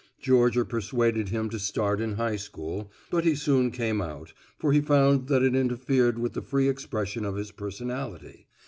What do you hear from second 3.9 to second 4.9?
out, for he